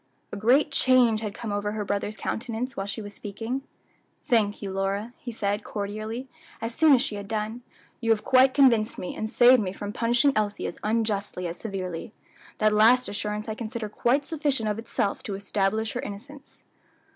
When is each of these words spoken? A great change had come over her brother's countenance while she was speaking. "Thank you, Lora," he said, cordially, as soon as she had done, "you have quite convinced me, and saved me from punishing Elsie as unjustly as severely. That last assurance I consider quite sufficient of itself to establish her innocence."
A 0.31 0.35
great 0.35 0.71
change 0.71 1.21
had 1.21 1.35
come 1.35 1.51
over 1.51 1.73
her 1.73 1.85
brother's 1.85 2.17
countenance 2.17 2.75
while 2.75 2.87
she 2.87 3.03
was 3.03 3.13
speaking. 3.13 3.61
"Thank 4.25 4.59
you, 4.59 4.71
Lora," 4.71 5.13
he 5.19 5.31
said, 5.31 5.63
cordially, 5.63 6.27
as 6.59 6.73
soon 6.73 6.95
as 6.95 7.03
she 7.03 7.17
had 7.17 7.27
done, 7.27 7.61
"you 7.99 8.09
have 8.09 8.23
quite 8.23 8.55
convinced 8.55 8.97
me, 8.97 9.15
and 9.15 9.29
saved 9.29 9.61
me 9.61 9.71
from 9.71 9.93
punishing 9.93 10.33
Elsie 10.35 10.65
as 10.65 10.79
unjustly 10.83 11.45
as 11.45 11.57
severely. 11.57 12.13
That 12.57 12.73
last 12.73 13.09
assurance 13.09 13.47
I 13.47 13.53
consider 13.53 13.89
quite 13.89 14.25
sufficient 14.25 14.67
of 14.69 14.79
itself 14.79 15.21
to 15.21 15.35
establish 15.35 15.93
her 15.93 16.01
innocence." 16.01 16.63